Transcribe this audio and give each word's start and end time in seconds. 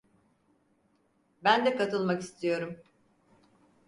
Ben 1.43 1.65
de 1.65 1.75
katılmak 1.75 2.21
istiyorum. 2.21 2.77